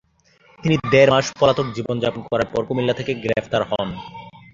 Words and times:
তিনি 0.63 0.75
দেড় 0.91 1.11
মাস 1.13 1.25
পলাতক 1.39 1.67
জীবন 1.75 1.95
যাপন 1.99 2.21
করার 2.23 2.47
পর 2.53 2.61
কুমিল্লা 2.67 2.93
থেকে 2.93 3.11
গ্রেপ্তার 3.23 3.61
হন। 3.69 3.89